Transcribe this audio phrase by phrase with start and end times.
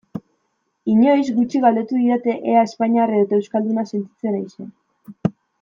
[0.93, 4.75] Inoiz gutxi galdetu didate ea espainiar edota euskalduna sentitzen naizen.